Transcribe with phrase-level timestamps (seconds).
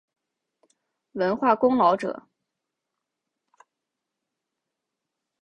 [1.11, 2.27] 文化功劳者。